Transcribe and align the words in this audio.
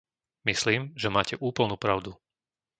Myslím, 0.49 0.81
že 1.01 1.13
máte 1.15 1.35
úplnú 1.49 1.75
pravdu. 1.85 2.11